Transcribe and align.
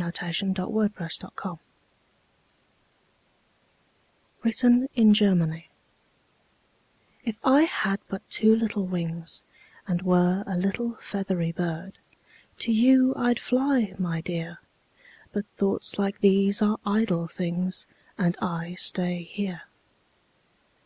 SOMETHING 0.00 0.54
CHILDISH, 0.54 0.54
BUT 0.56 0.72
VERY 0.72 0.90
NATURAL[313:1] 0.96 1.58
WRITTEN 4.44 4.88
IN 4.94 5.12
GERMANY 5.12 5.68
If 7.22 7.36
I 7.44 7.64
had 7.64 8.00
but 8.08 8.22
two 8.30 8.56
little 8.56 8.86
wings 8.86 9.44
And 9.86 10.00
were 10.00 10.42
a 10.46 10.56
little 10.56 10.94
feathery 11.02 11.52
bird, 11.52 11.98
To 12.60 12.72
you 12.72 13.12
I'd 13.14 13.38
fly, 13.38 13.92
my 13.98 14.22
dear! 14.22 14.60
But 15.34 15.44
thoughts 15.48 15.98
like 15.98 16.20
these 16.20 16.62
are 16.62 16.78
idle 16.86 17.26
things, 17.26 17.86
And 18.16 18.38
I 18.40 18.76
stay 18.78 19.22
here. 19.22 19.64